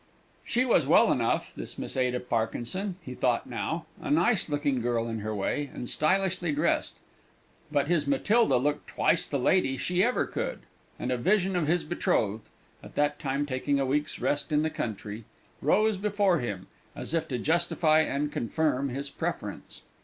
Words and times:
She 0.43 0.65
was 0.65 0.87
well 0.87 1.11
enough, 1.11 1.53
this 1.55 1.77
Miss 1.77 1.95
Ada 1.95 2.19
Parkinson, 2.21 2.95
he 3.03 3.13
thought 3.13 3.47
now; 3.47 3.85
a 4.01 4.09
nice 4.09 4.49
looking 4.49 4.81
girl 4.81 5.07
in 5.07 5.19
her 5.19 5.35
way, 5.35 5.69
and 5.75 5.87
stylishly 5.87 6.51
dressed. 6.51 6.95
But 7.71 7.87
his 7.87 8.07
Matilda 8.07 8.57
looked 8.57 8.87
twice 8.87 9.27
the 9.27 9.37
lady 9.37 9.77
she 9.77 10.03
ever 10.03 10.25
could, 10.25 10.61
and 10.97 11.11
a 11.11 11.17
vision 11.19 11.55
of 11.55 11.67
his 11.67 11.83
betrothed 11.83 12.49
(at 12.81 12.95
that 12.95 13.19
time 13.19 13.45
taking 13.45 13.79
a 13.79 13.85
week's 13.85 14.17
rest 14.17 14.51
in 14.51 14.63
the 14.63 14.71
country) 14.71 15.25
rose 15.61 15.97
before 15.97 16.39
him, 16.39 16.65
as 16.95 17.13
if 17.13 17.27
to 17.27 17.37
justify 17.37 17.99
and 17.99 18.31
confirm 18.31 18.89
his 18.89 19.11
preference. 19.11 19.83